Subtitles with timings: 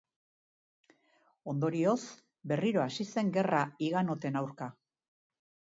[1.53, 1.99] Ondorioz,
[2.53, 4.75] berriro hasi zen gerra higanoten aurka.